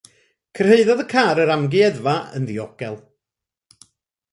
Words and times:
Cyrhaeddodd 0.59 1.03
y 1.03 1.05
car 1.11 1.41
yr 1.43 1.51
amgueddfa 1.57 2.15
yn 2.39 2.49
ddiogel. 2.49 2.99